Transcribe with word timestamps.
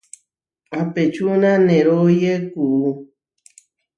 Apečúna 0.79 1.51
neróye 1.67 2.33
kuú. 2.51 2.87